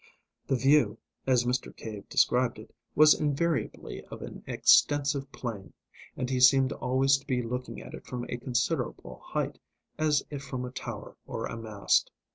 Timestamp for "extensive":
4.47-5.31